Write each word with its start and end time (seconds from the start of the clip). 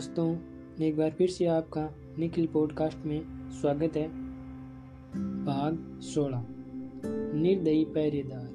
दोस्तों, 0.00 0.36
एक 0.82 0.96
बार 0.96 1.10
फिर 1.10 1.28
से 1.28 1.46
आपका 1.46 1.82
निखिल 2.18 2.46
पॉडकास्ट 2.46 2.98
में 3.06 3.50
स्वागत 3.52 3.96
है। 3.96 4.06
भाग 5.44 6.00
सोलह, 6.02 6.46
निर्दयी 7.34 7.84
पहरेदार। 7.84 8.46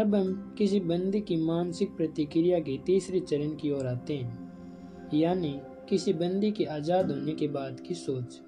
अब 0.00 0.14
हम 0.14 0.54
किसी 0.58 0.80
बंदी 0.80 1.20
की 1.20 1.36
मानसिक 1.36 1.96
प्रतिक्रिया 1.96 2.60
के 2.60 2.78
तीसरे 2.78 3.20
चरण 3.20 3.54
की 3.56 3.72
ओर 3.72 3.86
आते 3.86 4.16
हैं, 4.16 5.10
यानी 5.14 5.52
किसी 5.88 6.12
बंदी 6.14 6.52
के 6.52 6.64
आज़ाद 6.70 7.10
होने 7.10 7.32
के 7.32 7.48
बाद 7.48 7.80
की 7.80 7.94
सोच। 7.94 8.40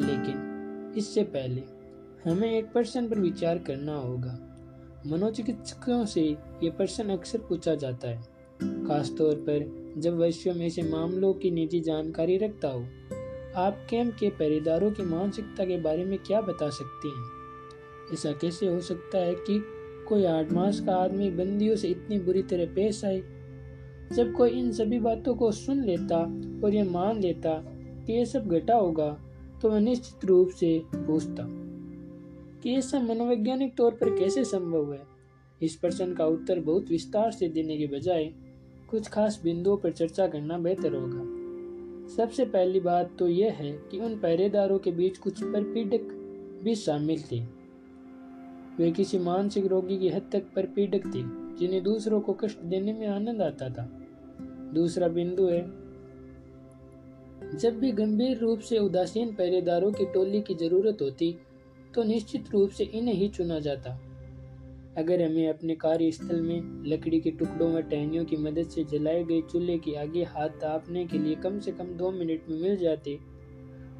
लेकिन 0.00 0.92
इससे 0.98 1.24
पहले 1.30 1.62
हमें 2.26 2.50
एक 2.50 2.72
प्रश्न 2.72 3.08
पर 3.08 3.20
विचार 3.20 3.58
करना 3.58 3.96
होगा। 3.96 4.38
मनोचिकित्सकों 5.06 6.04
से 6.06 6.28
ये 6.62 6.70
प्रश्न 6.70 7.08
अक्सर 7.08 7.46
पूछा 7.48 7.74
जाता 7.74 8.08
है, 8.08 8.22
खासतौर 8.84 9.34
पर 9.48 9.85
जब 9.98 10.16
वैश्यों 10.16 10.54
में 10.54 10.68
से 10.70 10.82
मामलों 10.82 11.34
की 11.34 11.50
निजी 11.50 11.80
जानकारी 11.80 12.36
रखता 12.36 12.68
हो, 12.68 12.80
आप 13.56 13.86
कैंप 13.90 14.14
के 14.14 14.28
पहरेदारों 14.28 14.90
की 14.90 15.02
मानसिकता 15.02 15.64
के 15.64 15.78
बारे 15.80 16.04
में 16.04 16.18
क्या 16.18 16.40
बता 16.40 16.68
सकते 16.70 17.08
हैं? 17.08 17.24
ऐसा 18.12 18.32
कैसे 18.32 18.66
हो 18.66 18.80
सकता 18.80 19.18
है 19.18 19.34
कि 19.34 19.64
कोई 20.08 20.24
आठ 20.24 20.52
मास 20.52 20.80
का 20.80 20.96
आदमी 20.96 21.30
बंदियों 21.30 21.76
से 21.76 21.88
इतनी 21.88 22.18
बुरी 22.18 22.42
तरह 22.42 22.66
पेश 22.66 23.04
आए? 23.04 23.22
जब 24.12 24.32
कोई 24.32 24.50
इन 24.50 24.72
सभी 24.72 24.98
बातों 24.98 25.34
को 25.34 25.52
सुन 25.52 25.84
लेता 25.84 26.18
और 26.64 26.74
ये 26.74 26.82
मान 26.82 27.20
लेता 27.20 27.54
कि 28.06 28.12
ये 28.12 28.26
सब 28.26 28.46
घटा 28.46 28.74
होगा 28.74 29.10
तो 29.62 29.70
वह 29.70 29.80
निश्चित 29.80 30.24
रूप 30.24 30.48
से 30.48 30.82
पूछता, 30.94 31.46
कि 32.62 32.70
ये 32.70 32.82
सब 32.82 33.02
मनोवैज्ञानिक 33.02 33.76
तौर 33.76 33.92
पर 33.92 34.18
कैसे 34.18 34.44
संभव 34.44 34.92
है? 34.92 35.02
इस 35.62 35.76
प्रश्न 35.76 36.14
का 36.14 36.26
उत्तर 36.26 36.60
बहुत 36.60 36.90
विस्तार 36.90 37.30
से 37.30 37.48
देने 37.48 37.76
के 37.78 37.86
बजाय 37.86 38.32
कुछ 38.90 39.08
खास 39.08 39.40
बिंदुओं 39.44 39.76
पर 39.76 39.92
चर्चा 39.92 40.26
करना 40.26 40.58
बेहतर 40.58 40.94
होगा। 40.94 42.14
सबसे 42.16 42.44
पहली 42.44 42.80
बात 42.80 43.16
तो 43.18 43.28
यह 43.28 43.52
है 43.52 43.72
कि 43.90 43.98
उन 43.98 44.18
पहरेदारों 44.18 44.78
के 44.78 44.90
बीच 44.90 45.18
कुछ 45.18 45.42
परपीड़क 45.42 46.08
भी 46.64 46.74
शामिल 46.74 47.22
थे। 47.22 47.40
वे 48.78 48.90
किसी 48.90 49.18
मानसिक 49.18 49.66
रोगी 49.66 49.98
की 49.98 50.08
हद 50.08 50.28
तक 50.32 50.52
परपीड़क 50.56 51.06
थे, 51.06 51.22
जिन्हें 51.58 51.82
दूसरों 51.82 52.20
को 52.20 52.32
कष्ट 52.32 52.58
देने 52.60 52.92
में 52.92 53.06
आनंद 53.06 53.42
आता 53.42 53.68
था। 53.68 53.88
दूसरा 54.74 55.08
बिंदु 55.08 55.46
है, 55.46 55.62
जब 57.56 57.78
भी 57.78 57.92
गंभीर 57.92 58.38
रूप 58.38 58.60
से 58.60 58.78
उदासीन 58.78 59.32
पहरेदारों 59.34 59.92
की 59.92 60.04
टोली 60.04 60.40
की 60.40 60.54
ज़रूरत 60.54 61.02
होती 61.02 61.36
तो 61.94 62.02
निश्चित 62.02 62.50
रूप 62.50 62.70
से 62.70 62.84
इन्हें 62.84 63.14
ही 63.14 63.28
चुना 63.28 63.58
जाता। 63.58 63.98
अगर 64.98 65.22
हमें 65.22 65.48
अपने 65.48 65.74
कार्यस्थल 65.74 66.40
में 66.40 66.84
लकड़ी 66.86 67.20
के 67.20 67.30
टुकड़ों 67.30 67.70
व 67.72 67.80
टहनियों 67.80 68.24
की 68.24 68.36
मदद 68.36 68.68
से 68.68 68.84
जलाए 68.84 69.22
गए 69.24 69.40
चूल्हे 69.42 69.76
के 69.78 69.94
आगे 69.94 70.22
हाथ 70.24 70.48
तापने 70.48 71.04
के 71.06 71.18
लिए 71.18 71.34
कम 71.34 71.58
से 71.58 71.72
कम 71.72 71.86
दो 71.96 72.10
मिनट 72.10 72.48
में 72.50 72.60
मिल 72.60 72.76
जाते 72.76 73.18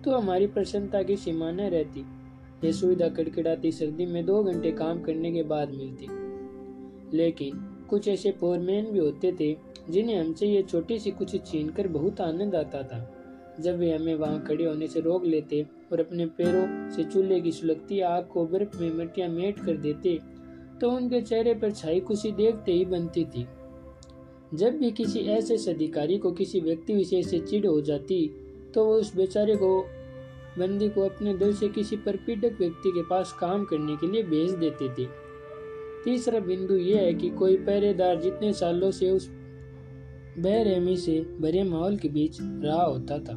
तो 0.05 0.11
हमारी 0.11 0.47
प्रसन्नता 0.47 1.03
की 1.03 1.17
सीमा 1.17 1.51
न 1.51 1.61
रहती। 1.61 2.05
यह 2.65 2.73
सुविधा 2.73 3.09
कड़कड़ाती 3.09 3.73
सर्दी 3.73 4.07
में 4.07 4.25
दो 4.27 4.43
घंटे 4.45 4.71
काम 4.73 5.01
करने 5.03 5.33
के 5.33 5.43
बाद 5.43 5.71
मिलती। 5.71 7.17
लेकिन 7.17 7.59
कुछ 7.91 8.09
ऐसे 8.09 8.31
फोरमैन 8.31 8.91
भी 8.93 8.99
होते 8.99 9.33
थे, 9.41 9.57
जिन्हें 9.91 10.19
हमसे 10.21 10.47
ये 10.47 10.63
छोटी 10.63 10.99
सी 10.99 11.11
कुछ 11.11 11.37
छीन 11.47 11.69
कर 11.69 11.89
बहुत 11.89 12.21
आनंद 12.21 12.55
आता 12.55 12.83
था। 12.83 13.01
जब 13.61 13.79
वे 13.79 13.95
हमें 13.95 14.15
वहाँ 14.15 14.43
खड़े 14.45 14.65
होने 14.65 14.87
से 14.87 15.01
रोक 15.01 15.25
लेते 15.25 15.63
और 15.93 16.01
अपने 16.01 16.27
पैरों 16.39 16.91
से 16.91 17.05
चूल्हे 17.05 17.41
की 17.41 17.53
सुलगती 17.53 18.01
आग 18.01 18.27
को 18.27 18.47
बर्फ़ 18.47 18.81
में 18.81 18.91
मटिया 18.95 19.29
मेट 19.29 19.59
कर 19.59 19.77
देते 19.77 20.19
तो 20.81 20.91
उनके 20.91 21.21
चेहरे 21.21 21.55
पर 21.55 21.71
छाई 21.73 22.01
खुशी 22.01 22.33
देखते 22.33 22.73
ही 22.73 22.85
बनती 22.85 23.25
थी। 23.27 23.47
जब 24.55 24.77
भी 24.79 24.91
किसी 24.93 25.21
ऐसे 25.29 25.57
अधिकारी 25.73 26.19
को 26.19 26.33
किसी 26.33 26.61
व्यक्ति 26.61 26.95
विशेष 26.95 27.27
से 27.27 27.39
चिड़ 27.41 27.67
हो 27.67 27.81
जाती 27.81 28.27
तो 28.75 28.85
वो 28.85 28.95
उस 28.95 29.15
बेचारे 29.17 29.57
को, 29.57 29.81
बंदी 30.59 30.89
को 30.89 31.03
अपने 31.03 31.35
दिल 31.35 31.55
से 31.55 31.69
किसी 31.69 31.97
परपीड़क 31.97 32.57
व्यक्ति 32.59 32.91
के 32.91 33.03
पास 33.03 33.33
काम 33.41 33.65
करने 33.65 33.97
के 33.97 34.11
लिए 34.13 34.23
भेज 34.25 34.51
देते 34.55 34.89
थे। 34.89 35.07
तीसरा 36.05 36.41
बिंदु 36.41 36.77
यह 36.77 37.01
है 37.01 37.15
कि 37.15 37.31
कोई 37.31 37.57
पहरेदार 37.57 38.21
जितने 38.21 38.53
सालों 38.53 38.91
से 38.91 39.11
उस 39.11 39.29
बेरहमी 40.39 40.97
से 40.97 41.21
भरे 41.41 41.63
माहौल 41.65 41.97
के 41.97 42.09
बीच 42.09 42.39
रहा 42.41 42.83
होता 42.83 43.19
था, 43.19 43.37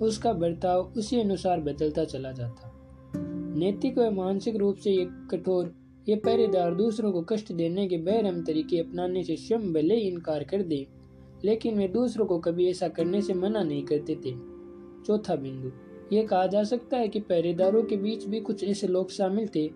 उसका 0.00 0.32
बर्ताव 0.32 0.92
उसी 0.96 1.20
अनुसार 1.20 1.60
बदलता 1.60 2.04
चला 2.04 2.32
जाता। 2.32 2.70
नैतिक 3.56 3.98
व 3.98 4.10
मानसिक 4.12 4.56
रूप 4.56 4.76
से 4.76 4.90
ये 4.90 5.06
कठोर 5.30 5.72
ये 6.06 6.16
पहरेदार 6.16 6.74
दूसरों 6.74 7.12
को 7.12 7.20
कष्ट 7.22 7.52
देने 7.52 7.86
के 7.88 7.98
बेरहम 7.98 8.42
तरीके 8.44 8.78
अपनाने 8.78 9.22
से 9.24 9.36
स्वयं 9.36 9.72
भले 9.72 9.94
ही 9.96 10.08
इनकार 10.08 10.44
कर 10.44 10.62
दे, 10.62 10.86
लेकिन 11.44 11.78
वे 11.78 11.88
दूसरों 11.88 12.26
को 12.26 12.38
कभी 12.38 12.68
ऐसा 12.70 12.88
करने 12.88 13.22
से 13.22 13.34
मना 13.34 13.62
नहीं 13.62 13.84
करते 13.84 14.14
थे। 14.16 14.32
चौथा 15.06 15.36
बिंदु, 15.36 15.70
ये 16.12 16.22
कहा 16.22 16.46
जा 16.46 16.62
सकता 16.64 16.96
है 16.96 17.08
कि 17.08 17.20
पहरेदारों 17.22 17.82
के 17.82 17.96
बीच 17.96 18.24
भी 18.24 18.40
कुछ 18.40 18.64
ऐसे 18.64 18.86
लोग 18.88 19.10
शामिल 19.10 19.48
थे 19.54 19.68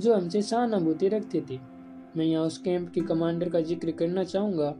जो 0.00 0.14
हमसे 0.14 0.42
सहानुभूति 0.42 1.08
रखते 1.08 1.40
थे। 1.50 1.58
मैं 2.16 2.24
यहाँ 2.24 2.44
उस 2.46 2.58
कैंप 2.58 2.90
के 2.90 3.00
कमांडर 3.02 3.48
का 3.48 3.60
ज़िक्र 3.60 3.90
करना 3.92 4.24
चाहूँगा, 4.24 4.74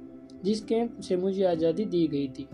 जिस 0.44 0.60
कैंप 0.64 1.00
से 1.00 1.16
मुझे 1.16 1.44
आज़ादी 1.44 1.84
दी 1.84 2.06
गई 2.08 2.28
थी। 2.28 2.48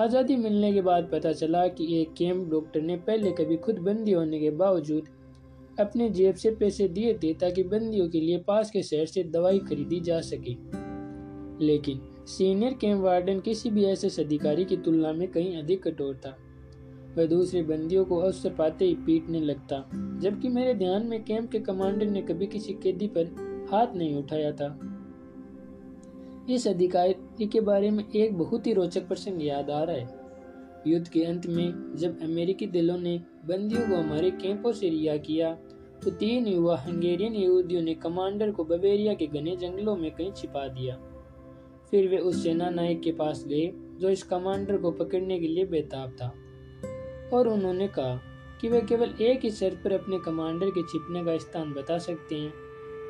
आज़ादी 0.00 0.36
मिलने 0.36 0.72
के 0.72 0.80
बाद 0.82 1.08
पता 1.12 1.32
चला 1.32 1.66
कि 1.68 2.00
एक 2.00 2.12
कैंप 2.12 2.48
डॉक्टर 2.50 2.82
ने 2.82 2.96
पहले 2.98 3.32
कभी 3.34 3.56
खुद 3.56 3.78
बंदी 3.80 4.12
होने 4.12 4.40
के 4.40 4.50
बावजूद 4.52 5.08
अपने 5.80 6.10
जेब 6.10 6.34
से 6.34 6.50
पैसे 6.50 6.88
दिए 6.88 7.14
थे 7.14 7.34
ताकि 7.34 7.62
बंदियों 7.62 8.08
के 8.08 8.20
लिए 8.20 8.38
पास 8.38 8.70
के 8.70 8.82
शहर 8.82 9.06
से 9.06 9.24
दवाई 9.24 9.58
खरीदी 9.58 10.00
जा 10.00 10.20
सके। 10.20 10.82
लेकिन 11.64 12.00
सीनियर 12.26 12.74
कैंप 12.74 13.00
वार्डन 13.00 13.40
किसी 13.40 13.70
भी 13.70 13.84
ऐसे 13.84 14.22
अधिकारी 14.22 14.64
की 14.64 14.76
तुलना 14.76 15.12
में 15.12 15.28
कहीं 15.28 15.56
अधिक 15.56 15.88
कठोर 15.88 16.16
था। 16.16 16.36
वह 17.18 17.26
दूसरे 17.26 17.62
बंदियों 17.62 18.04
को 18.04 18.16
अवसर 18.16 18.50
पाते 18.50 18.84
ही 18.84 18.94
पीटने 18.94 19.40
लगता, 19.40 19.90
जबकि 20.22 20.48
मेरे 20.48 20.74
ध्यान 20.74 21.06
में 21.06 21.24
कैंप 21.24 21.50
के 21.50 21.58
कमांडर 21.58 22.06
ने 22.06 22.22
कभी 22.22 22.46
किसी 22.46 22.72
कैदी 22.72 23.06
पर 23.06 23.24
हाथ 23.70 23.86
नहीं 23.96 24.16
उठाया 24.16 24.52
था। 24.52 24.88
इस 26.50 26.68
अधिकारी 26.68 27.46
के 27.46 27.60
बारे 27.60 27.90
में 27.90 28.04
एक 28.16 28.38
बहुत 28.38 28.66
ही 28.66 28.72
रोचक 28.72 29.08
प्रसंग 29.08 29.46
याद 29.46 29.70
आ 29.70 29.84
रहा 29.84 29.96
है। 29.96 30.22
युद्ध 30.86 31.08
के 31.08 31.24
अंत 31.24 31.46
में 31.46 31.96
जब 31.96 32.22
अमेरिकी 32.22 32.66
दलों 32.66 32.98
ने 32.98 33.20
बंदियों 33.44 33.88
को 33.88 33.96
हमारे 33.96 34.30
कैंपों 34.30 34.72
से 34.72 34.88
रिहा 34.88 35.16
किया। 35.16 35.54
तो 36.04 36.10
तीन 36.10 36.46
युवा 36.46 36.76
हंगेरियन 36.76 37.34
यहूदियों 37.34 37.82
ने 37.82 37.94
कमांडर 37.94 38.50
को 38.50 38.64
बवेरिया 38.64 39.14
के 39.14 39.26
घने 39.26 39.56
जंगलों 39.56 39.96
में 39.96 40.10
कहीं 40.10 40.32
छिपा 40.32 40.68
दिया। 40.68 40.96
फिर 41.90 42.08
वे 42.08 42.18
उस 42.18 42.42
सेना 42.42 42.70
नायक 42.70 43.00
के 43.00 43.12
पास 43.12 43.44
गए, 43.46 43.72
जो 43.98 44.08
इस 44.08 44.22
कमांडर 44.22 44.76
को 44.76 44.90
पकड़ने 44.90 45.40
के 45.40 45.48
लिए 45.48 45.64
बेताब 45.64 46.10
था। 46.10 46.34
और 47.36 47.48
उन्होंने 47.48 47.88
कहा 47.88 48.20
कि 48.60 48.68
वे 48.68 48.80
केवल 48.80 49.14
एक 49.20 49.40
ही 49.40 49.50
शर्त 49.50 49.76
पर 49.84 49.92
अपने 49.92 50.18
कमांडर 50.18 50.70
के 50.70 50.82
छिपने 50.82 51.24
का 51.24 51.38
स्थान 51.38 51.72
बता 51.72 51.98
सकते 51.98 52.34
हैं। 52.34 52.52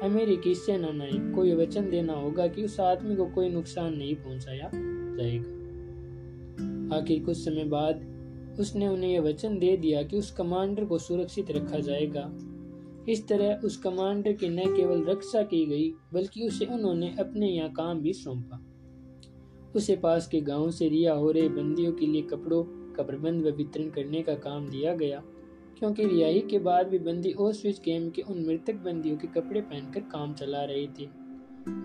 अमेरिकी 0.02 0.54
सेना 0.54 0.90
नायक 0.90 1.32
को 1.34 1.44
यह 1.44 1.56
वचन 1.56 1.90
देना 1.90 2.12
होगा 2.12 2.46
कि 2.46 2.64
उस 2.64 2.80
आदमी 2.80 3.16
को 3.16 3.26
कोई 3.26 3.48
नुकसान 3.48 3.94
नहीं 3.94 4.14
पहुँचाया 4.14 4.70
जाएगा। 4.74 5.62
आखिर 6.96 7.24
कुछ 7.24 7.36
समय 7.36 7.64
बाद 7.64 8.11
उसने 8.60 8.88
उन्हें 8.88 9.10
यह 9.10 9.20
वचन 9.20 9.58
दे 9.58 9.76
दिया 9.76 10.02
कि 10.02 10.18
उस 10.18 10.30
कमांडर 10.30 10.84
को 10.84 10.98
सुरक्षित 10.98 11.50
रखा 11.50 11.78
जाएगा। 11.78 12.30
इस 13.08 13.26
तरह 13.28 13.60
उस 13.64 13.76
कमांडर 13.76 14.32
की 14.32 14.48
न 14.48 14.76
केवल 14.76 15.04
रक्षा 15.04 15.42
की 15.42 15.66
गई, 15.66 15.92
बल्कि 16.12 16.46
उसे 16.46 16.64
उन्होंने 16.64 17.14
अपने 17.18 17.48
यहाँ 17.48 17.72
काम 17.72 18.00
भी 18.00 18.12
सौंपा। 18.12 18.64
उसे 19.76 19.96
पास 19.96 20.26
के 20.28 20.40
गाँव 20.40 20.70
से 20.70 20.88
रिया 20.88 21.12
हो 21.14 21.30
रहे 21.30 21.48
बंदियों 21.48 21.92
के 21.92 22.06
लिए 22.06 22.22
कपड़ों 22.22 22.62
का 22.92 23.02
प्रबंध 23.02 23.42
व 23.42 23.50
वितरण 23.50 23.88
करने 23.90 24.22
का 24.22 24.34
काम 24.34 24.68
दिया 24.68 24.94
गया, 24.94 25.22
क्योंकि 25.78 26.06
रिहाई 26.06 26.40
के 26.40 26.58
बाद 26.58 26.88
भी 26.88 26.98
बंदी 26.98 27.32
ओसविच 27.32 27.78
कैम्प 27.78 28.12
के 28.14 28.22
उन 28.22 28.44
मृतक 28.46 28.74
बंदियों 28.74 29.16
के 29.16 29.26
कपड़े 29.26 29.60
पहनकर 29.60 30.00
काम 30.00 30.34
चला 30.34 30.64
रहे 30.64 30.86
थे। 30.86 31.08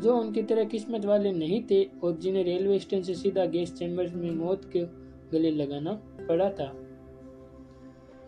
जो 0.01 0.17
उनकी 0.17 0.43
तरह 0.43 0.63
किस्मत 0.63 1.05
वाले 1.05 1.31
नहीं 1.31 1.63
थे 1.71 1.83
और 1.83 2.17
जिन्हें 2.17 2.43
रेलवे 2.43 2.79
स्टेशन 2.79 3.03
से 3.03 3.13
सीधा 3.13 3.45
गैस 3.45 3.73
चैम्बर 3.73 4.15
में 4.15 4.31
मौत 4.31 4.69
के 4.75 4.83
गले 5.31 5.51
लगाना 5.51 5.91
पड़ा 6.27 6.49
था। 6.49 6.83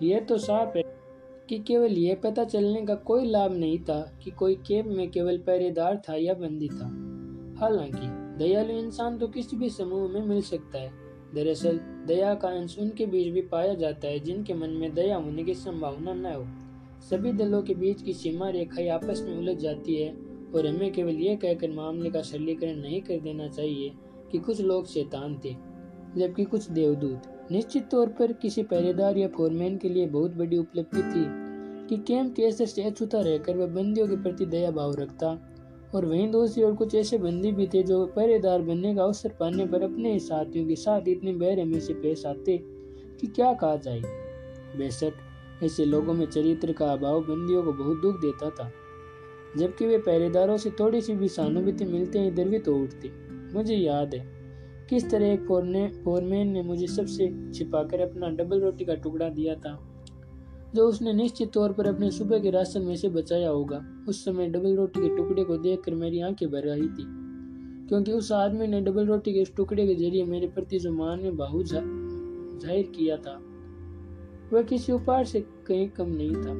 यह 0.01 0.19
तो 0.19 0.37
साफ़ 0.37 0.77
है 0.77 0.83
कि 1.49 1.59
केवल 1.59 1.91
यह 1.91 2.15
पता 2.15 2.43
चलने 2.43 2.85
का 2.85 2.95
कोई 2.95 3.25
लाभ 3.25 3.51
नहीं 3.51 3.79
था 3.79 4.19
कि 4.23 4.31
कोई 4.31 4.55
कैब 4.55 4.85
में 4.85 5.11
केवल 5.11 5.37
पहरेदार 5.37 6.01
था 6.09 6.15
या 6.15 6.33
बंदी 6.33 6.67
था। 6.67 7.09
हालाँकि, 7.59 8.39
दयालु 8.43 8.69
इंसान 8.69 9.17
तो 9.17 9.27
किसी 9.27 9.57
भी 9.57 9.69
समूह 9.69 10.11
में 10.11 10.25
मिल 10.25 10.41
सकता 10.41 10.77
है। 10.77 10.91
दरअसल, 11.35 11.79
दया 12.07 12.35
का 12.35 12.47
अंश 12.47 12.79
उनके 12.79 13.05
बीच 13.05 13.27
भी 13.27 13.41
पाया 13.41 13.73
जाता 13.73 14.07
है 14.07 14.19
जिनके 14.19 14.53
मन 14.53 14.69
में 14.69 14.93
दया 14.93 15.17
होने 15.17 15.43
की 15.43 15.53
संभावना 15.53 16.13
न 16.13 16.25
हो। 16.25 16.45
सभी 17.01 17.33
दलों 17.33 17.61
के 17.61 17.75
बीच 17.75 18.01
की 18.01 18.13
सीमा 18.13 18.49
रेखा 18.49 18.95
आपस 18.95 19.25
में 19.27 19.37
उलझ 19.37 19.57
जाती 19.57 19.95
है 19.95 20.13
और 20.55 20.67
हमें 20.67 20.91
केवल 20.91 21.13
यह 21.13 21.35
कहकर 21.35 21.71
मामले 21.71 22.09
का 22.09 22.21
सरलीकरण 22.21 22.75
नहीं 22.75 23.01
कर 23.01 23.19
देना 23.19 23.47
चाहिए 23.47 23.91
कि 24.31 24.37
कुछ 24.37 24.61
लोग 24.61 24.85
शैतान 24.85 25.41
थे, 25.45 25.55
जबकि 26.17 26.43
कुछ 26.43 26.69
देवदूत। 26.69 27.38
निश्चित 27.51 27.89
तौर 27.91 28.07
पर 28.07 28.31
किसी 28.31 28.63
पहरेदार 28.63 29.17
या 29.17 29.27
फोरमैन 29.27 29.77
के 29.77 29.89
लिए 29.89 30.05
बहुत 30.07 30.31
बड़ी 30.31 30.57
उपलब्धि 30.57 31.01
थी 31.01 31.23
कि 31.87 31.97
कैंप 31.97 32.35
के 32.35 32.45
असर 32.45 32.65
से 32.65 32.83
अछूता 32.83 33.21
रहकर 33.21 33.57
वह 33.57 33.67
बंदियों 33.67 34.07
के 34.07 34.15
प्रति 34.15 34.45
दया 34.45 34.71
भाव 34.71 34.95
रखता 34.95 35.27
और 35.95 36.05
वहीं 36.05 36.31
दूसरी 36.31 36.63
ओर 36.63 36.73
कुछ 36.73 36.95
ऐसे 36.95 37.17
बंदी 37.17 37.51
भी 37.51 37.67
थे 37.67 37.83
जो 37.83 38.05
पहरेदार 38.05 38.61
बनने 38.61 38.95
का 38.95 39.03
अवसर 39.03 39.29
पाने 39.29 39.65
पर 39.65 39.81
अपने 39.81 40.13
ही 40.13 40.19
साथियों 40.19 40.67
के 40.67 40.75
साथ 40.75 41.07
इतने 41.07 41.33
बेरहमी 41.33 41.79
से 41.79 41.93
पेश 41.93 42.25
आते 42.25 42.57
कि 43.21 43.27
क्या 43.27 43.53
कहा 43.53 43.75
जाए। 43.75 44.01
बेशक 44.77 45.13
ऐसे 45.63 45.85
लोगों 45.85 46.13
में 46.13 46.25
चरित्र 46.25 46.73
का 46.73 46.91
अभाव 46.93 47.21
बंदियों 47.21 47.63
को 47.63 47.73
बहुत 47.73 48.01
दुख 48.01 48.21
देता 48.21 48.49
था, 48.49 48.71
जबकि 49.57 49.85
वे 49.85 49.97
पहरेदारों 49.97 50.57
से 50.57 50.69
थोड़ी 50.69 51.01
सी 51.01 51.13
भी 51.13 51.27
सहानुभूति 51.27 51.85
मिलते 51.85 52.19
ही 52.19 52.31
द्रवित 52.31 52.67
हो 52.67 52.73
उठते। 52.73 53.11
मुझे 53.53 53.75
याद 53.75 54.15
है 54.15 54.38
किस 54.89 55.09
तरह 55.09 55.31
एक 55.33 55.41
फोरमैन 56.03 56.47
ने 56.47 56.61
मुझे 56.63 56.87
सबसे 56.87 57.27
छिपाकर 57.53 58.01
अपना 58.01 58.29
डबल 58.37 58.61
रोटी 58.61 58.85
का 58.85 58.93
टुकड़ा 58.95 59.29
दिया 59.29 59.55
था? 59.55 59.77
जो 60.75 60.87
उसने 60.87 61.13
निश्चित 61.13 61.51
तौर 61.53 61.73
पर 61.73 61.87
अपने 61.87 62.09
सुबह 62.11 62.39
के 62.39 62.49
राशन 62.49 62.81
में 62.81 62.95
से 62.95 63.09
बचाया 63.09 63.49
होगा। 63.49 63.81
उस 64.09 64.23
समय 64.25 64.49
डबल 64.49 64.75
रोटी 64.75 65.01
के 65.01 65.15
टुकड़े 65.17 65.43
को 65.43 65.57
देखकर 65.57 65.95
मेरी 65.95 66.21
आँखें 66.21 66.49
भर 66.51 66.69
आई 66.69 66.87
थी, 66.87 67.05
क्योंकि 67.89 68.11
उस 68.11 68.31
आदमी 68.31 68.67
ने 68.67 68.81
डबल 68.81 69.05
रोटी 69.05 69.33
के 69.33 69.41
इस 69.41 69.55
टुकड़े 69.55 69.85
के 69.87 69.95
ज़रिए 69.95 70.23
मेरे 70.25 70.47
प्रति 70.47 70.79
जो 70.79 70.91
मान 70.93 71.19
में 71.19 71.37
बाहु 71.37 71.63
ज़ाहिर 71.63 72.91
किया 72.95 73.17
था, 73.17 73.39
वह 74.53 74.61
किसी 74.61 74.91
उपहार 74.91 75.25
से 75.25 75.41
कहीं 75.67 75.89
कम 75.89 76.09
नहीं 76.11 76.35
था। 76.35 76.53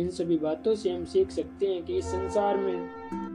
इन 0.00 0.08
सभी 0.10 0.36
बातों 0.38 0.74
से 0.74 0.90
हम 0.90 1.04
सीख 1.04 1.30
सकते 1.30 1.66
हैं 1.66 1.84
कि 1.84 1.96
इस 1.98 2.04
संसार 2.04 2.56
में 2.56 3.33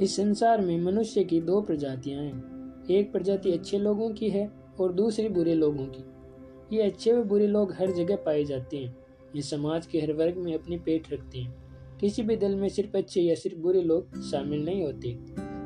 इस 0.00 0.16
संसार 0.16 0.60
में 0.60 0.80
मनुष्य 0.80 1.24
की 1.24 1.40
दो 1.40 1.60
प्रजातियाँ 1.60 2.22
हैं। 2.22 2.84
एक 2.90 3.12
प्रजाति 3.12 3.52
अच्छे 3.52 3.78
लोगों 3.78 4.10
की 4.10 4.30
है 4.30 4.52
और 4.80 4.92
दूसरी 4.92 5.28
बुरे 5.28 5.54
लोगों 5.54 5.86
की। 5.86 6.04
ये 6.76 6.82
अच्छे 6.82 7.12
व 7.12 7.24
बुरे 7.24 7.46
लोग 7.46 7.72
हर 7.72 7.90
जगह 7.90 8.16
पाए 8.16 8.44
जाते 8.44 8.76
हैं। 8.76 8.96
ये 9.36 9.42
समाज 9.42 9.86
के 9.86 10.00
हर 10.00 10.12
वर्ग 10.12 10.36
में 10.36 10.54
अपनी 10.54 10.78
पेट 10.78 11.12
रखते 11.12 11.38
हैं। 11.38 11.54
किसी 12.00 12.22
भी 12.22 12.36
दल 12.36 12.54
में 12.54 12.68
सिर्फ़ 12.68 12.96
अच्छे 12.96 13.20
या 13.20 13.34
सिर्फ़ 13.34 13.58
बुरे 13.58 13.82
लोग 13.82 14.22
शामिल 14.22 14.64
नहीं 14.64 14.82
होते। 14.82 15.08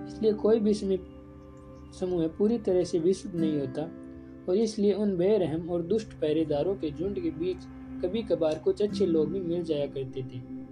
इसलिए 0.09 0.33
कोई 0.33 0.61
भी 0.61 0.75
समूह 0.75 2.27
पूरी 2.27 2.59
तरह 2.59 2.85
से 2.85 2.99
विशुद्ध 2.99 3.37
नहीं 3.37 3.61
होता 3.61 3.83
और 4.49 4.57
इसलिए 4.57 4.93
उन 4.93 5.17
बेरहम 5.17 5.71
और 5.71 5.83
दुष्ट 5.83 6.13
पहरेदारों 6.13 6.75
के 6.75 6.91
झुंड 6.91 7.23
के 7.23 7.31
बीच 7.31 7.59
कभी 8.05 8.23
कभार 8.23 8.59
कुछ 8.59 8.83
अच्छे 8.83 9.07
लोग 9.07 9.33
भी 9.33 9.41
मिल 9.41 9.65
जाया 9.65 9.87
करते 9.87 10.23
थे। 10.23 10.64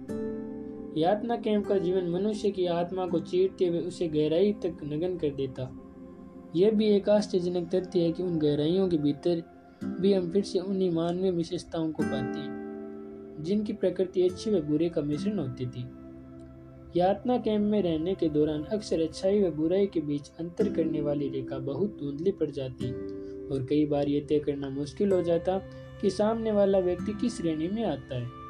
यातना 0.97 1.35
कैंप 1.35 1.67
का 1.67 1.77
जीवन 1.77 2.09
मनुष्य 2.09 2.49
की 2.51 2.65
आत्मा 2.65 3.05
को 3.05 3.19
चीरते 3.19 3.67
हुए 3.67 3.79
उसे 3.79 4.07
गहराई 4.07 4.53
तक 4.53 4.77
नगन 4.83 5.17
कर 5.17 5.29
देता। 5.29 5.69
यह 6.55 6.71
भी 6.71 6.85
एक 6.85 7.09
आश्चर्यजनक 7.09 7.69
तथ्य 7.75 7.99
है 7.99 8.11
कि 8.11 8.23
उन 8.23 8.37
गहराइयों 8.39 8.87
के 8.89 8.97
भीतर 8.97 9.43
भी 9.83 10.13
हम 10.13 10.29
फिर 10.31 10.43
से 10.43 10.59
उन्हीं 10.59 10.91
मानवीय 10.91 11.31
विशेषताओं 11.31 11.91
को 11.91 12.03
पाते 12.03 12.39
हैं, 12.39 13.43
जिनकी 13.43 13.73
प्रकृति 13.73 14.21
अच्छे 14.21 14.51
व 14.51 14.61
बुरे 14.61 14.89
का 14.89 15.01
मिश्रण 15.01 15.39
होती 15.39 15.65
थी। 15.65 15.85
यातना 16.95 17.37
कैंप 17.37 17.61
में 17.61 17.81
रहने 17.81 18.15
के 18.15 18.29
दौरान 18.29 18.63
अक्सर 18.63 19.01
अच्छाई 19.01 19.41
व 19.43 19.51
बुराई 19.51 19.87
के 19.87 20.01
बीच 20.01 20.31
अंतर 20.39 20.73
करने 20.73 21.01
वाली 21.01 21.29
रेखा 21.29 21.57
बहुत 21.57 21.97
धुंधली 21.99 22.31
पड़ 22.31 22.51
जाती 22.51 22.91
और 23.47 23.65
कई 23.69 23.85
बार 23.85 24.09
ये 24.09 24.21
तय 24.21 24.39
करना 24.39 24.69
मुश्किल 24.69 25.11
हो 25.11 25.21
जाता 25.21 25.57
कि 26.01 26.09
सामने 26.09 26.51
वाला 26.51 26.79
व्यक्ति 26.79 27.13
किस 27.13 27.37
श्रेणी 27.37 27.67
में 27.67 27.83
आता 27.85 28.15
है। 28.15 28.42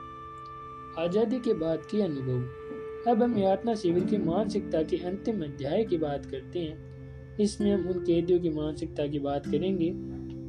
आज़ादी 0.99 1.37
के 1.39 1.53
बाद 1.53 1.85
के 1.91 2.01
अनुभव। 2.01 3.11
अब 3.11 3.21
हम 3.23 3.37
यातना 3.37 3.73
शिविर 3.75 4.03
की 4.05 4.17
मानसिकता 4.17 4.81
के 4.81 4.97
अंतिम 4.97 5.43
अध्याय 5.43 5.83
की 5.83 5.97
बात 5.97 6.25
करते 6.25 6.59
हैं। 6.59 7.37
इसमें 7.37 7.71
हम 7.73 7.87
उन 7.89 7.99
कैदियों 7.99 8.39
की 8.39 8.49
मानसिकता 8.49 9.07
की 9.07 9.19
बात 9.19 9.45
करेंगे, 9.45 9.89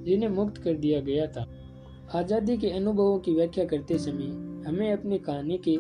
जिन्हें 0.05 0.29
मुक्त 0.29 0.59
कर 0.59 0.75
दिया 0.75 1.01
गया 1.01 1.27
था। 1.27 1.47
आज़ादी 2.15 2.57
के 2.57 2.71
अनुभवों 2.71 3.19
की 3.19 3.35
व्याख्या 3.35 3.65
करते 3.65 3.99
समय 3.99 4.27
हमें 4.69 4.93
अपनी 4.93 5.19
कहानी 5.21 5.59
के 5.69 5.77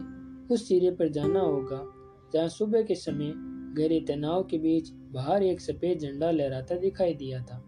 उस 0.54 0.66
सिरे 0.68 0.90
पर 0.90 1.08
जाना 1.08 1.40
होगा, 1.40 1.84
जहाँ 2.34 2.48
सुबह 2.48 2.82
के 2.82 2.94
समय 2.94 3.32
गहरे 3.76 4.00
तनाव 4.08 4.42
के 4.42 4.58
बीच 4.58 4.90
बाहर 5.12 5.42
एक 5.42 5.60
सफ़ेद 5.60 5.98
झंडा 5.98 6.30
लहराता 6.30 6.76
दिखाई 6.78 7.14
दिया 7.14 7.40
था। 7.42 7.62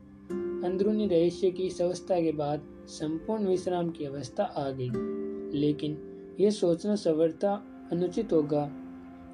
अंदरूनी 0.65 1.07
रहस्य 1.07 1.51
की 1.51 1.67
इस 1.67 1.81
अवस्था 1.83 2.21
के 2.21 2.33
बाद 2.33 2.67
संपूर्ण 2.89 3.47
विश्राम 3.47 3.91
की 3.91 4.05
अवस्था 4.05 4.45
आ 4.45 4.71
गई, 4.71 4.91
लेकिन 5.61 5.97
यह 6.41 6.51
सोचना 6.51 6.97
सवरता 6.97 7.53
अनुचित 7.93 8.33
होगा 8.33 8.69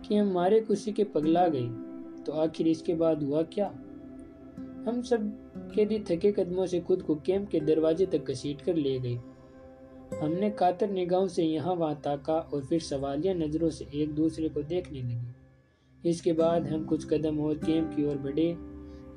कि 0.04 0.16
हम 0.16 0.32
मारे 0.32 0.60
खुशी 0.60 0.92
के 0.92 1.04
पगला 1.04 1.48
गए 1.48 1.68
तो 2.22 2.32
आखिर 2.32 2.68
इसके 2.68 2.94
बाद 2.94 3.22
हुआ 3.22 3.42
क्या? 3.42 3.66
हम 4.86 5.02
सब 5.02 5.26
कैदी 5.74 5.98
थके 5.98 6.32
कदमों 6.32 6.66
से 6.66 6.80
खुद 6.80 7.02
को 7.02 7.14
कैंप 7.14 7.48
के 7.48 7.60
दरवाजे 7.60 8.06
तक 8.06 8.30
घसीट 8.30 8.60
कर 8.60 8.74
ले 8.74 8.98
गए। 8.98 9.14
हमने 10.22 10.50
कातर 10.50 10.90
निगाहों 10.90 11.28
से 11.28 11.44
यहाँ 11.44 11.74
वहाँ 11.74 12.00
ताका 12.04 12.34
और 12.34 12.64
फिर 12.64 12.80
सवालिया 12.80 13.34
नज़रों 13.34 13.70
से 13.70 13.86
एक 13.94 14.14
दूसरे 14.14 14.48
को 14.48 14.62
देखने 14.62 15.02
लगे। 15.02 16.10
इसके 16.10 16.32
बाद 16.32 16.66
हम 16.66 16.84
कुछ 16.84 17.04
कदम 17.04 17.40
और 17.40 17.54
कैंप 17.54 17.92
की 17.96 18.04
ओर 18.04 18.16
बढ़े। 18.16 18.56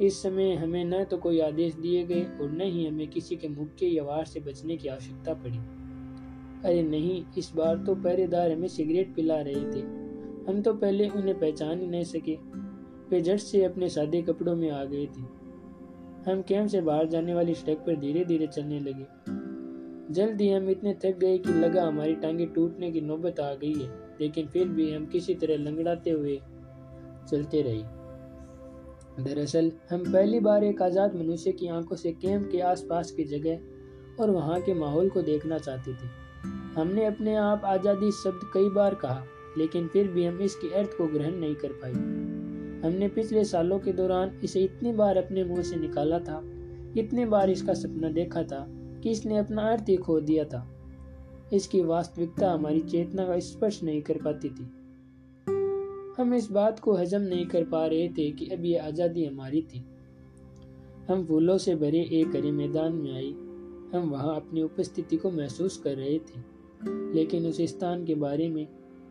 इस 0.05 0.21
समय 0.23 0.53
हमें 0.53 0.85
न 0.85 1.03
तो 1.03 1.17
कोई 1.17 1.39
आदेश 1.39 1.73
दिए 1.73 2.03
गए 2.03 2.23
और 2.41 2.51
न 2.51 2.61
ही 2.61 2.87
हमें 2.87 3.07
किसी 3.07 3.35
के 3.35 3.47
मुक्के 3.47 3.85
या 3.85 4.03
वार 4.03 4.25
से 4.25 4.39
बचने 4.39 4.77
की 4.77 4.87
आवश्यकता 4.87 5.33
पड़ी। 5.33 5.59
अरे 6.63 6.83
नहीं, 6.83 7.25
इस 7.37 7.51
बार 7.55 7.77
तो 7.77 7.95
पहरेदार 7.95 8.51
हमें 8.51 8.67
सिगरेट 8.67 9.15
पिला 9.15 9.41
रहे 9.41 9.55
थे। 9.55 9.79
हम 10.47 10.61
तो 10.61 10.73
पहले 10.73 11.09
उन्हें 11.09 11.39
पहचान 11.39 11.79
ही 11.79 11.87
नहीं 11.87 12.03
सके। 12.03 12.37
वे 13.09 13.21
झट 13.21 13.37
से 13.37 13.63
अपने 13.63 13.89
सादे 13.89 14.21
कपड़ों 14.21 14.55
में 14.55 14.71
आ 14.71 14.83
गए 14.83 15.05
थे। 15.05 15.21
हम 16.31 16.41
कैंप 16.41 16.67
से 16.67 16.81
बाहर 16.81 17.07
जाने 17.07 17.33
वाली 17.33 17.53
सड़क 17.53 17.77
पर 17.77 17.95
धीरे 17.95 18.25
धीरे 18.25 18.47
चलने 18.47 18.79
लगे। 18.79 19.05
जल्द 20.13 20.41
ही 20.41 20.49
हम 20.49 20.69
इतने 20.69 20.93
थक 20.93 21.17
गए 21.17 21.37
कि 21.37 21.53
लगा 21.53 21.83
हमारी 21.83 22.15
टांगे 22.15 22.45
टूटने 22.45 22.91
की 22.91 23.01
नौबत 23.01 23.39
आ 23.39 23.53
गई 23.53 23.73
है, 23.73 23.89
लेकिन 24.21 24.47
फिर 24.47 24.67
भी 24.67 24.93
हम 24.93 25.05
किसी 25.05 25.33
तरह 25.33 25.57
लंगड़ाते 25.57 26.09
हुए 26.09 26.41
चलते 27.31 27.61
रहे। 27.61 27.83
दरअसल, 29.23 29.71
हम 29.89 30.13
पहली 30.13 30.39
बार 30.39 30.63
एक 30.63 30.81
आज़ाद 30.81 31.15
मनुष्य 31.15 31.51
की 31.51 31.67
आँखों 31.67 31.95
से 31.95 32.11
कैंप 32.11 32.49
के 32.51 32.59
आसपास 32.59 33.11
की 33.11 33.23
जगह 33.23 33.59
और 34.23 34.29
वहाँ 34.29 34.61
के 34.61 34.73
माहौल 34.73 35.09
को 35.09 35.21
देखना 35.21 35.57
चाहते 35.57 35.93
थे। 35.93 36.24
हमने 36.75 37.05
अपने 37.05 37.35
आप 37.35 37.65
आज़ादी 37.65 38.11
शब्द 38.11 38.49
कई 38.53 38.69
बार 38.69 38.95
कहा, 38.95 39.23
लेकिन 39.57 39.87
फिर 39.87 40.07
भी 40.07 40.25
हम 40.25 40.39
इसके 40.41 40.73
अर्थ 40.73 40.97
को 40.97 41.07
ग्रहण 41.07 41.35
नहीं 41.35 41.55
कर 41.55 41.71
पाए। 41.73 41.91
हमने 42.81 43.07
पिछले 43.07 43.43
सालों 43.43 43.79
के 43.79 43.91
दौरान 43.93 44.39
इसे 44.43 44.59
इतनी 44.59 44.93
बार 44.93 45.17
अपने 45.17 45.43
मुँह 45.43 45.61
से 45.61 45.75
निकाला 45.75 46.19
था, 46.19 46.41
इतनी 46.97 47.25
बार 47.25 47.49
इसका 47.49 47.73
सपना 47.73 48.09
देखा 48.09 48.43
था 48.43 48.65
कि 49.03 49.11
इसने 49.11 49.37
अपना 49.37 49.61
अर्थ 49.61 49.89
ही 49.89 49.95
खो 49.97 50.19
दिया 50.21 50.43
था। 50.43 50.67
इसकी 51.53 51.81
वास्तविकता 51.81 52.51
हमारी 52.51 52.79
चेतना 52.81 53.27
का 53.27 53.39
स्पर्श 53.39 53.83
नहीं 53.83 54.01
कर 54.01 54.17
पाती 54.17 54.49
थी। 54.49 54.63
हम 56.17 56.33
इस 56.33 56.51
बात 56.51 56.79
को 56.79 56.93
हजम 56.93 57.21
नहीं 57.21 57.45
कर 57.45 57.63
पा 57.63 57.85
रहे 57.85 58.07
थे 58.09 58.29
कि 58.31 58.45
अब 58.45 58.65
यह 58.65 58.85
आज़ादी 58.85 59.25
हमारी 59.25 59.61
थी। 59.61 59.83
हम 61.09 61.25
फूलों 61.25 61.57
से 61.57 61.75
भरे 61.75 61.99
एक 62.11 62.35
हरे 62.35 62.51
मैदान 62.51 62.93
में 62.93 63.13
आई 63.13 63.33
हम 63.95 64.09
वहाँ 64.09 64.35
अपनी 64.35 64.61
उपस्थिति 64.61 65.17
को 65.17 65.31
महसूस 65.31 65.77
कर 65.77 65.95
रहे 65.95 66.17
थे, 66.19 66.39
लेकिन 67.13 67.45
उस 67.47 67.61
स्थान 67.63 68.05
के 68.05 68.15
बारे 68.15 68.47
में 68.49 68.67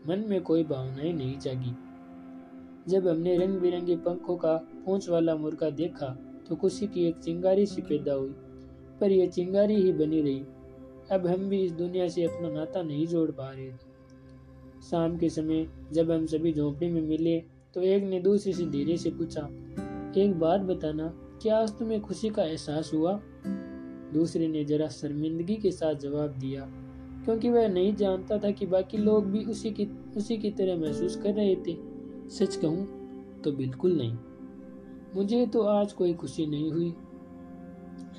मन 0.08 0.24
में 0.28 0.40
कोई 0.42 0.64
भावनाएँ 0.64 1.12
नहीं 1.12 1.38
जागी। 1.38 1.74
जब 2.88 3.06
हमने 3.08 3.36
रंग 3.38 3.58
बिरंगे 3.60 3.96
पंखों 3.98 4.36
का 4.36 4.54
पूंछ 4.84 5.08
वाला 5.08 5.34
मुर्गा 5.36 5.70
देखा 5.72 6.06
तो 6.48 6.56
खुशी 6.56 6.86
की 6.86 7.06
एक 7.08 7.16
चिंगारी 7.16 7.66
सी 7.66 7.82
पैदा 7.82 8.12
हुई, 8.12 8.34
पर 9.00 9.10
यह 9.10 9.28
चिंगारी 9.28 9.76
ही 9.76 9.92
बनी 9.92 10.20
रही। 10.22 10.44
अब 11.10 11.26
हम 11.26 11.48
भी 11.48 11.62
इस 11.62 11.72
दुनिया 11.72 12.08
से 12.08 12.24
अपना 12.24 12.48
नाता 12.50 12.82
नहीं 12.82 13.06
जोड़ 13.06 13.30
पा 13.30 13.50
रहे 13.50 13.68
थे। 13.68 13.92
शाम 14.82 15.16
के 15.18 15.28
समय 15.28 15.66
जब 15.92 16.10
हम 16.10 16.26
सभी 16.26 16.52
झोंपड़ी 16.52 16.90
में 16.90 17.00
मिले 17.02 17.38
तो 17.74 17.82
एक 17.82 18.02
ने 18.04 18.20
दूसरे 18.20 18.52
से 18.52 18.64
धीरे 18.66 18.96
से 18.96 19.10
पूछा, 19.10 19.40
एक 20.16 20.38
बात 20.38 20.60
बताना, 20.60 21.12
क्या 21.42 21.56
आज 21.58 21.70
तुम्हें 21.78 22.00
खुशी 22.00 22.30
का 22.30 22.42
एहसास 22.42 22.90
हुआ? 22.94 23.12
दूसरे 24.14 24.48
ने 24.48 24.64
जरा 24.64 24.88
शर्मिंदगी 24.90 25.56
के 25.56 25.70
साथ 25.72 25.94
जवाब 26.00 26.38
दिया, 26.38 26.66
क्योंकि 27.24 27.50
वह 27.50 27.68
नहीं 27.68 27.94
जानता 27.96 28.38
था 28.38 28.50
कि 28.50 28.66
बाकी 28.66 28.98
लोग 28.98 29.26
भी 29.26 29.44
उसी 29.44 29.70
की 29.70 29.88
उसी 30.16 30.36
की 30.36 30.50
तरह 30.50 30.76
महसूस 30.76 31.16
कर 31.16 31.34
रहे 31.34 31.56
थे। 31.66 31.76
सच 32.30 32.56
कहूँ 32.56 33.40
तो 33.44 33.52
बिल्कुल 33.52 33.96
नहीं। 33.96 34.16
मुझे 35.14 35.46
तो 35.46 35.62
आज 35.62 35.92
कोई 35.92 36.12
खुशी 36.14 36.46
नहीं 36.46 36.70
हुई। 36.72 36.92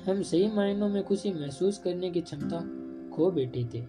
हम 0.06 0.22
सही 0.22 0.50
मायनों 0.52 0.88
में 0.88 1.02
खुशी 1.04 1.32
महसूस 1.32 1.78
करने 1.78 2.10
की 2.10 2.20
क्षमता 2.20 2.60
खो 3.16 3.30
बैठे 3.30 3.64
थे, 3.74 3.82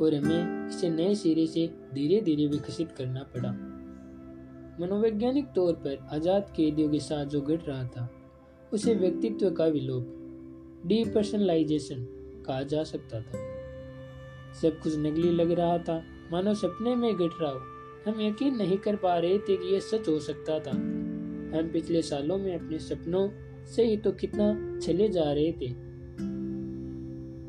और 0.00 0.14
हमें 0.14 0.68
इसे 0.68 0.88
नए 0.90 1.14
सिरे 1.14 1.46
से 1.46 1.66
धीरे 1.94 2.20
धीरे 2.20 2.46
विकसित 2.46 2.92
करना 2.92 3.22
पड़ा। 3.34 3.50
मनोवैज्ञानिक 4.80 5.46
तौर 5.46 5.72
पर 5.76 6.06
आज़ाद 6.12 6.52
कैदियों 6.56 6.88
के 6.90 6.98
साथ 7.00 7.26
जो 7.26 7.40
घट 7.40 7.68
रहा 7.68 7.84
था, 7.86 8.08
उसे 8.72 8.94
व्यक्तित्व 8.94 9.50
का 9.50 9.66
विलोप 9.66 10.16
डीपर्सनलाइजेशन 10.86 12.06
कहा 12.46 12.62
जा 12.62 12.82
सकता 12.82 13.20
था। 13.20 13.38
सब 14.62 14.80
कुछ 14.82 14.96
नकली 14.98 15.30
लग 15.30 15.50
रहा 15.50 15.78
था। 15.78 16.04
मानो 16.32 16.54
सपने 16.54 16.96
में 16.96 17.14
घट 17.14 17.30
रहा 17.42 17.50
हो। 17.50 17.60
हम 18.06 18.20
यकीन 18.20 18.56
नहीं 18.56 18.78
कर 18.78 18.96
पा 18.96 19.18
रहे 19.18 19.38
थे 19.38 19.56
कि 19.56 19.74
यह 19.74 19.80
सच 19.80 20.08
हो 20.08 20.18
सकता 20.18 20.58
था। 20.58 20.70
हम 20.70 21.70
पिछले 21.72 22.02
सालों 22.02 22.38
में 22.38 22.54
अपने 22.54 22.78
सपनों 22.78 23.28
से 23.64 23.84
ही 23.84 23.96
तो 23.96 24.12
कितना 24.12 24.78
चले 24.78 25.08
जा 25.08 25.32
रहे 25.32 25.52
थे। 25.52 25.66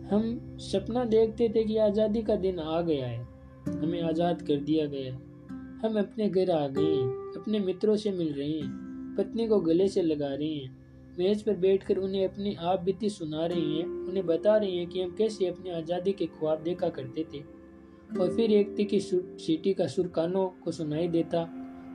हम 0.10 0.58
सपना 0.58 1.06
देखते 1.06 1.50
थे 1.50 1.64
कि 1.64 1.78
आज़ादी 1.78 2.22
का 2.22 2.36
दिन 2.36 2.60
आ 2.60 2.82
गया 2.82 3.08
है। 3.08 3.28
हमें 3.68 4.02
आज़ाद 4.02 4.42
कर 4.42 4.56
दिया 4.56 4.86
गया 4.86 5.14
हम 5.84 6.00
अपने 6.00 6.30
घर 6.30 6.52
आ 6.52 6.68
गए 6.68 6.84
हैं। 6.84 7.08
अपने 7.42 7.60
मित्रों 7.60 7.96
से 7.96 8.12
मिल 8.12 8.34
रहे 8.34 8.50
हैं। 8.50 9.16
पत्नी 9.18 9.48
को 9.48 9.60
गले 9.60 9.88
से 9.88 10.02
लगा 10.02 10.34
रहे 10.36 10.54
हैं। 10.54 10.81
मेज 11.20 11.42
पर 11.44 11.56
बैठकर 11.58 11.98
उन्हें 11.98 12.24
अपनी 12.26 12.56
आप 12.56 12.82
बीती 12.82 13.10
सुना 13.10 13.46
रही 13.46 13.78
हैं, 13.78 13.86
उन्हें 13.86 14.26
बता 14.26 14.56
रही 14.58 14.78
हैं 14.78 14.88
कि 14.88 15.02
हम 15.02 15.16
कैसे 15.18 15.48
अपनी 15.48 15.70
आज़ादी 15.72 16.12
के 16.14 16.26
ख्वाब 16.28 16.62
देखा 16.64 16.90
करते 16.90 17.26
थे। 17.34 17.40
और 18.20 18.36
फिर 18.36 18.52
एक 18.52 18.76
की 18.90 19.00
सीटी 19.00 19.74
का 19.74 19.88
सुर 19.88 20.08
कानों 20.08 20.48
को 20.64 20.72
सुनाई 20.72 21.08
देता 21.08 21.42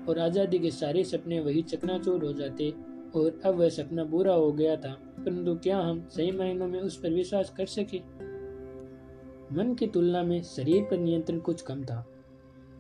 और 0.09 0.19
आज़ादी 0.19 0.59
के 0.59 0.71
सारे 0.71 1.05
सपने 1.05 1.41
वही 1.41 1.63
चकनाचूर 1.63 2.25
हो 2.25 2.33
जाते 2.33 2.71
और 3.17 3.41
अब 3.45 3.55
वह 3.55 3.69
सपना 3.69 4.05
बुरा 4.05 4.35
हो 4.35 4.53
गया 4.53 4.77
था, 4.77 4.93
परंतु 5.19 5.55
क्या 5.55 5.79
हम 5.79 6.07
सही 6.09 6.31
मायनों 6.31 6.69
में 6.69 6.81
उस 6.81 6.97
पर 6.97 7.13
विश्वास 7.13 7.51
कर 7.57 7.67
सके? 7.69 7.99
मन 9.57 9.75
की 9.75 9.87
तुलना 9.87 10.23
में 10.23 10.43
शरीर 10.45 10.83
पर 10.83 10.99
नियंत्रण 10.99 11.39
कुछ 11.41 11.63
कम 11.63 11.85
था। 11.85 12.05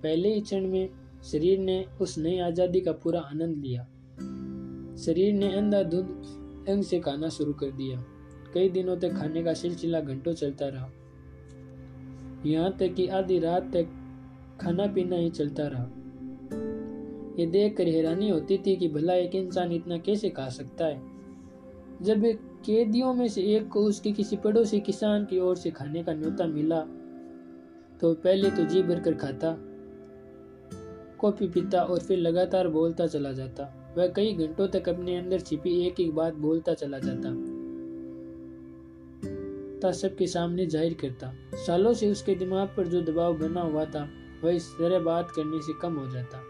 पहले 0.02 0.34
ही 0.34 0.40
क्षण 0.40 0.66
में 0.68 0.88
शरीर 1.24 1.58
ने 1.58 1.84
उस 2.00 2.18
नई 2.18 2.38
आज़ादी 2.38 2.80
का 2.80 2.92
पूरा 2.94 3.20
आनंद 3.20 3.56
लिया। 3.56 3.86
शरीर 4.96 5.34
ने 5.34 5.52
अंधाधुंध 5.56 6.68
अंग 6.68 6.82
से 6.82 6.98
खाना 7.00 7.28
शुरू 7.28 7.52
कर 7.52 7.70
दिया। 7.70 8.04
कई 8.54 8.68
दिनों 8.68 8.96
तक 8.96 9.12
खाने 9.12 9.42
का 9.42 9.52
सिलसिला 9.54 10.00
घंटों 10.00 10.32
चलता 10.32 10.68
रहा। 10.68 10.90
यहाँ 12.46 12.76
तक 12.76 12.94
कि 12.94 13.06
आधी 13.06 13.38
रात 13.38 13.70
तक 13.72 13.88
खाना 14.60 14.86
पीना 14.86 15.16
ही 15.16 15.30
चलता 15.30 15.66
रहा। 15.66 15.84
ये 17.38 17.46
देख 17.46 17.76
कर 17.76 17.88
हैरानी 17.88 18.30
होती 18.30 18.58
थी 18.58 18.76
कि 18.76 18.88
भला 18.88 19.14
एक 19.14 19.34
इंसान 19.34 19.72
इतना 19.72 19.98
कैसे 19.98 20.30
खा 20.30 20.48
सकता 20.48 20.86
है? 20.86 21.00
जब 22.02 22.22
कैदियों 22.66 23.14
में 23.14 23.28
से 23.28 23.42
एक 23.56 23.68
को 23.68 23.80
उसके 23.80 24.12
किसी 24.12 24.36
पड़ोसी 24.36 24.80
किसान 24.80 25.24
की 25.24 25.38
ओर 25.38 25.56
से 25.56 25.70
खाने 25.70 26.02
का 26.02 26.12
न्योता 26.12 26.46
मिला 26.46 26.80
तो 28.00 28.12
पहले 28.14 28.50
तो 28.50 28.64
जी 28.64 28.82
भर 28.82 29.00
कर 29.00 29.14
खाता, 29.14 29.56
कॉफ़ी 31.18 31.48
पीता 31.48 31.82
और 31.82 31.98
फिर 31.98 32.18
लगातार 32.18 32.68
बोलता 32.68 33.06
चला 33.06 33.32
जाता। 33.32 33.64
वह 33.96 34.06
कई 34.06 34.32
घंटों 34.32 34.68
तक 34.68 34.88
अपने 34.88 35.16
अंदर 35.16 35.40
छिपी 35.40 35.86
एक 35.86 36.00
एक 36.00 36.14
बात 36.14 36.34
बोलता 36.34 36.74
चला 36.74 36.98
जाता। 36.98 37.56
सबके 39.92 40.26
सामने 40.26 40.66
ज़ाहिर 40.66 40.94
करता। 40.94 41.32
सालों 41.54 41.94
से 41.94 42.10
उसके 42.10 42.34
दिमाग 42.34 42.68
पर 42.68 42.86
जो 42.86 43.02
दबाव 43.02 43.38
बना 43.38 43.60
हुआ 43.60 43.84
था, 43.84 44.10
वह 44.44 44.50
इस 44.50 44.70
तरह 44.70 44.98
बात 44.98 45.30
करने 45.30 45.60
से 45.62 45.72
कम 45.82 45.94
हो 45.94 46.10
जाता। 46.10 46.42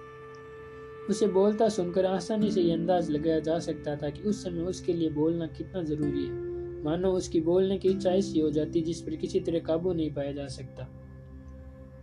उसे 1.10 1.26
बोलता 1.26 1.68
सुनकर 1.68 2.06
आसानी 2.06 2.50
से 2.50 2.60
यह 2.60 2.74
अंदाज 2.74 3.10
लगाया 3.10 3.40
जा 3.40 3.58
सकता 3.58 3.96
था 3.96 4.10
कि 4.10 4.22
उस 4.22 4.44
समय 4.44 4.62
उसके 4.62 4.92
लिए 4.92 5.10
बोलना 5.10 5.46
कितना 5.46 5.82
ज़रूरी 5.82 6.24
है। 6.24 6.32
मानो 6.84 7.12
उसकी 7.12 7.40
बोलने 7.40 7.78
की 7.78 7.88
इच्छा 7.88 8.10
ऐसी 8.10 8.40
हो 8.40 8.50
जाती 8.50 8.80
जिस 8.80 9.00
पर 9.00 9.16
किसी 9.16 9.40
तरह 9.40 9.58
काबू 9.58 9.92
नहीं 9.92 10.14
पाया 10.14 10.32
जा 10.32 10.46
सकता। 10.46 10.88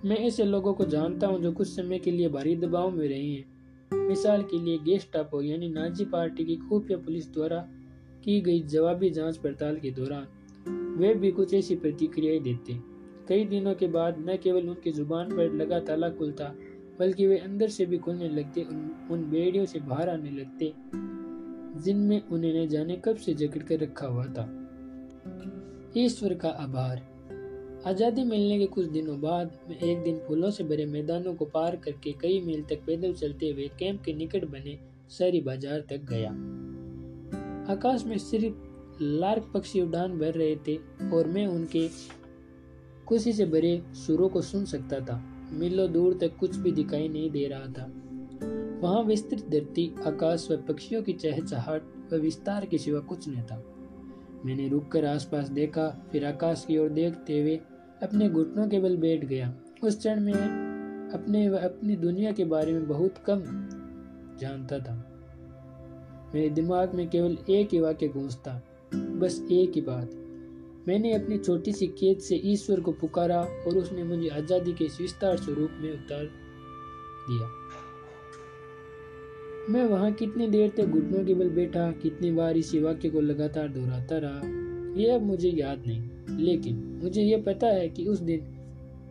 मैं 0.06 0.18
ऐसे 0.18 0.44
लोगों 0.44 0.74
को 0.74 0.86
जानता 0.86 1.28
हूँ 1.28 1.42
जो 1.42 1.52
कुछ 1.52 1.68
समय 1.68 2.00
के 2.00 2.12
लिए 2.12 2.30
भारी 2.30 2.56
दबाव 2.56 2.92
में 2.92 3.08
रहे 3.08 3.24
हैं। 3.24 3.53
मिसाल 3.94 4.44
के 4.44 4.60
लिए 4.60 4.78
गेस्टापो 4.78 5.42
यानी 5.42 5.70
नाजी 5.70 6.06
पार्टी 6.06 6.46
की 6.46 6.56
खुफिया 6.56 6.98
पुलिस 6.98 7.34
द्वारा 7.34 7.68
की 8.24 8.42
गई 8.42 8.62
जवाबी 8.62 9.10
जाँच 9.10 9.38
पड़ताल 9.38 9.78
के 9.78 9.92
दौरान 9.92 10.28
वे 10.98 11.14
भी 11.14 11.32
कुछ 11.32 11.54
ऐसी 11.54 11.76
प्रतिक्रियाएँ 11.76 12.40
देते। 12.40 12.74
कई 13.28 13.46
दिनों 13.46 13.74
के 13.74 13.88
बाद 13.88 14.16
न 14.20 14.38
केवल 14.38 14.70
उनकी 14.70 14.92
ज़ुबान 14.92 15.30
पर 15.30 15.54
लगा 15.54 15.80
ताला 15.80 16.10
खुलता 16.10 16.56
बल्कि 17.00 17.28
वे 17.28 17.38
अंदर 17.38 17.68
से 17.68 17.86
भी 17.86 17.98
खुलने 17.98 18.30
लगते 18.30 18.62
उन, 18.62 19.08
उन 19.12 19.30
बेड़ियों 19.30 19.66
से 19.66 19.80
बाहर 19.80 20.10
आने 20.10 20.32
लगते 20.32 20.74
जिनमें 21.82 22.28
उन्हें 22.28 22.70
जाने 22.70 23.02
कब 23.06 23.16
से 23.16 23.34
जकड़ 23.34 23.64
कर 23.64 23.80
रखा 23.80 24.08
हुआ 24.08 24.26
था। 24.26 24.70
ईश्वर 25.98 26.34
का 26.34 26.50
आभार। 26.50 27.13
आज़ादी 27.88 28.24
मिलने 28.24 28.58
के 28.60 28.66
कुछ 28.66 28.86
दिनों 28.86 29.20
बाद 29.22 29.52
मैं 29.70 29.78
एक 29.78 30.04
दिन 30.04 30.20
फूलों 30.28 30.50
से 30.50 30.64
भरे 30.64 30.86
मैदानों 30.86 31.34
को 31.36 31.46
पार 31.46 31.76
करके 31.76 32.12
कई 32.12 32.40
मील 32.42 32.62
तक 32.64 32.86
पैदल 32.86 33.14
चलते 33.14 33.50
हुए 33.50 33.68
कैंप 33.80 34.02
के 34.04 34.14
निकट 34.14 34.46
बने 34.46 34.78
शहरी 35.12 35.42
बाज़ार 35.42 35.82
तक 35.90 36.06
गया। 36.10 36.30
आकाश 37.74 38.06
में 38.06 38.18
सिर्फ़ 38.18 39.02
लार्क 39.02 39.52
पक्षी 39.54 39.82
उड़ान 39.82 40.18
भर 40.20 40.34
रहे 40.34 40.56
थे 40.68 40.76
और 41.16 41.28
मैं 41.28 41.46
उनके 41.48 41.88
खुशी 43.08 43.34
से 43.34 43.46
भरे 43.46 43.82
सुरों 43.96 44.30
को 44.30 44.42
सुन 44.42 44.66
सकता 44.66 45.00
था। 45.00 45.22
मीलों 45.52 45.92
दूर 45.92 46.18
तक 46.22 46.38
कुछ 46.38 46.56
भी 46.56 46.72
दिखाई 46.72 47.08
नहीं 47.08 47.30
दे 47.32 47.48
रहा 47.48 47.68
था। 47.68 47.92
वहाँ 48.82 49.04
विस्तृत 49.04 49.46
धरती, 49.50 49.90
आकाश 50.06 50.48
व 50.52 50.58
पक्षियों 50.68 51.04
की 51.04 51.14
चहचहाट 51.14 51.92
व 52.14 52.18
विस्तार 52.18 52.66
के 52.66 52.78
सिवा 52.78 53.00
कुछ 53.00 53.30
न 53.30 53.42
था। 53.42 53.64
मैंने 54.46 54.68
रुककर 54.70 55.06
आसपास 55.06 55.50
देखा, 55.50 55.88
फिर 56.12 56.26
आकाश 56.26 56.66
की 56.68 56.78
ओर 56.78 56.90
देखते 56.90 57.40
हुए 57.42 57.60
अपने 58.04 58.30
घुटनों 58.30 58.68
के 58.68 58.80
बल 58.80 58.98
बैठ 58.98 59.26
गया। 59.26 59.54
उस 59.84 59.98
क्षण 59.98 60.20
में 60.20 60.34
अपने 61.14 61.46
अपनी 61.46 61.96
दुनिया 61.96 62.32
के 62.32 62.46
बारे 62.46 62.74
में 62.74 62.88
बहुत 62.88 63.18
कम 63.18 63.44
जानता 64.40 64.80
था। 64.80 64.96
मेरे 66.36 66.50
दिमाग 66.50 66.94
में 66.96 67.08
केवल 67.10 67.38
एक 67.50 67.74
ही 67.74 67.80
वाक्य 67.80 68.08
गूंजता 68.08 68.62
बस 68.94 69.40
एक 69.52 69.72
ही 69.76 69.82
बात। 69.82 70.10
मैंने 70.88 71.14
अपनी 71.14 71.38
छोटी 71.38 71.72
सी 71.72 71.88
खेत 71.88 72.22
से 72.22 72.36
ईश्वर 72.44 72.80
को 72.80 72.92
पुकारा 72.92 73.40
और 73.40 73.78
उसने 73.78 74.04
मुझे 74.04 74.30
आज़ादी 74.30 74.74
के 74.74 74.86
विस्तार 75.00 75.38
स्वरूप 75.38 75.78
में 75.82 75.92
उतार 75.94 76.26
दिया। 77.30 77.48
मैं 79.70 79.86
वहाँ 79.86 80.12
कितनी 80.12 80.48
देर 80.48 80.74
तक 80.78 80.86
घुटनों 80.86 81.24
के 81.26 81.34
बल 81.34 81.50
बैठा, 81.50 81.92
कितनी 81.92 82.32
बार 82.32 82.58
इसी 82.58 82.80
वाक्य 82.80 83.10
को 83.10 83.22
लगातार 83.22 83.68
दोहराता 83.68 84.18
रहा 84.18 84.42
यह 84.98 85.20
मुझे 85.20 85.50
याद 85.50 85.84
नहीं। 85.88 86.38
लेकिन 86.38 87.00
मुझे 87.04 87.24
यह 87.24 87.44
पता 87.44 87.68
है 87.68 87.90
कि 87.90 88.06
उस 88.06 88.20
दिन, 88.20 88.40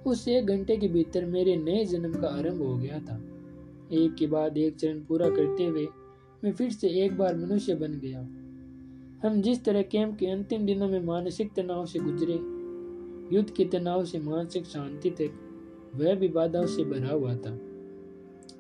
उस 0.06 0.28
एक 0.28 0.46
घंटे 0.46 0.76
के 0.76 0.88
भीतर 0.88 1.24
मेरे 1.24 1.56
नए 1.56 1.84
जन्म 1.84 2.12
का 2.12 2.28
आरंभ 2.28 2.62
हो 2.62 2.76
गया 2.76 2.98
था। 2.98 3.24
एक 3.92 4.14
के 4.14 4.26
बाद 4.26 4.58
एक 4.58 4.76
चरण 4.76 5.00
पूरा 5.00 5.28
करते 5.28 5.64
हुए 5.64 5.86
मैं 6.44 6.52
फिर 6.52 6.70
से 6.70 6.88
एक 6.88 7.18
बार 7.18 7.36
मनुष्य 7.36 7.74
बन 7.74 8.00
गया। 8.04 8.20
हम 9.24 9.40
जिस 9.42 9.64
तरह 9.64 9.82
कैंप 9.82 10.18
के 10.18 10.26
अंतिम 10.26 10.66
दिनों 10.66 10.88
में 10.88 11.00
मानसिक 11.00 11.52
तनाव 11.56 11.86
से 11.86 11.98
गुजरे, 11.98 12.34
युद्ध 13.36 13.50
के 13.50 13.64
तनाव 13.64 14.04
से 14.04 14.18
मानसिक 14.18 14.66
शांति 14.66 15.10
तक, 15.10 15.30
वह 15.94 16.14
भी 16.14 16.28
बाधाओं 16.28 16.66
से 16.66 16.84
भरा 16.84 17.12
हुआ 17.12 17.36
था। 17.36 17.58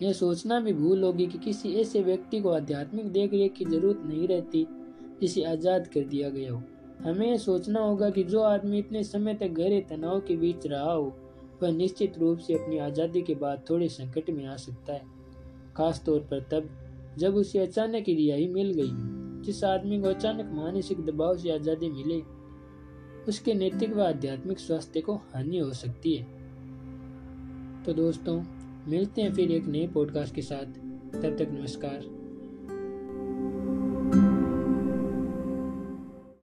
यह 0.02 0.12
सोचना 0.12 0.60
भी 0.60 0.72
भूल 0.72 1.02
होगी 1.02 1.26
कि 1.26 1.38
किसी 1.38 1.72
ऐसे 1.72 2.02
व्यक्ति 2.02 2.40
को 2.40 2.48
आध्यात्मिक 2.48 3.06
देख 3.06 3.32
रेख 3.32 3.52
की 3.52 3.64
ज़रूरत 3.64 4.02
नहीं 4.06 4.28
रहती 4.28 4.66
जिसे 5.20 5.42
आज़ाद 5.42 5.86
कर 5.86 6.00
दिया 6.00 6.28
गया 6.28 6.52
हो। 6.52 6.62
हमें 7.04 7.38
सोचना 7.38 7.80
होगा 7.80 8.10
कि 8.10 8.24
जो 8.24 8.40
आदमी 8.40 8.78
इतने 8.78 9.04
समय 9.04 9.34
तक 9.34 9.48
गहरे 9.48 9.80
तनाव 9.80 10.20
के 10.20 10.36
बीच 10.36 10.66
रहा 10.66 10.92
हो, 10.92 11.16
वह 11.62 11.70
निश्चित 11.70 12.18
रूप 12.18 12.38
से 12.38 12.54
अपनी 12.54 12.78
आज़ादी 12.78 13.22
के 13.22 13.34
बाद 13.34 13.64
थोड़े 13.70 13.88
संकट 13.88 14.30
में 14.30 14.46
आ 14.46 14.56
सकता 14.56 14.92
है। 14.92 15.02
खास 15.76 16.02
तौर 16.06 16.20
पर 16.20 16.40
तब, 16.40 16.70
जब 17.18 17.34
उसे 17.34 17.58
अचानक 17.58 18.04
ही 18.08 18.14
रिहाई 18.14 18.48
मिल 18.48 18.72
गई, 18.72 18.90
जिस 19.42 19.64
आदमी 19.64 20.00
को 20.00 20.08
अचानक 20.08 20.50
मानसिक 20.52 21.04
दबाव 21.06 21.36
से 21.36 21.50
आज़ादी 21.50 21.90
मिले, 21.90 22.22
उसके 23.28 23.54
नैतिक 23.54 23.92
व 23.92 24.02
आध्यात्मिक 24.02 24.58
स्वास्थ्य 24.58 25.00
को 25.00 25.14
हानि 25.14 25.58
हो 25.58 25.72
सकती 25.72 26.14
है। 26.14 26.24
तो 27.84 27.92
दोस्तों, 27.92 28.42
मिलते 28.88 29.22
हैं 29.22 29.34
फिर 29.34 29.52
एक 29.52 29.66
नए 29.66 29.86
पॉडकास्ट 29.86 30.34
के 30.34 30.42
साथ। 30.42 30.66
तब 31.22 31.36
तक 31.38 31.48
नमस्कार। 31.50 32.21